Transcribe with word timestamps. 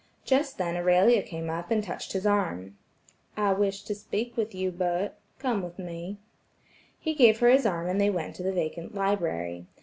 Just 0.25 0.57
then 0.57 0.75
Aurelia 0.75 1.21
came 1.21 1.47
up 1.51 1.67
to 1.67 1.73
him 1.73 1.77
and 1.77 1.83
touched 1.85 2.13
his 2.13 2.25
arm. 2.25 2.75
"I 3.37 3.53
wish 3.53 3.83
to 3.83 3.93
speak 3.93 4.35
with 4.35 4.55
you, 4.55 4.71
Bert, 4.71 5.13
come 5.37 5.61
with 5.61 5.77
me." 5.77 6.17
He 6.97 7.13
gave 7.13 7.37
her 7.39 7.49
his 7.51 7.67
arm 7.67 7.87
and 7.87 8.01
they 8.01 8.09
went 8.09 8.35
to 8.37 8.43
the 8.43 8.51
vacant 8.51 8.95
library. 8.95 9.67